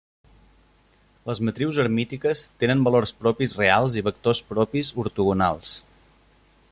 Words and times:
Les 1.31 1.41
matrius 1.49 1.77
hermítiques 1.83 2.45
tenen 2.63 2.81
valors 2.87 3.13
propis 3.21 3.53
reals 3.59 3.99
i 4.01 4.03
vectors 4.09 4.43
propis 4.55 4.91
ortogonals. 5.05 5.77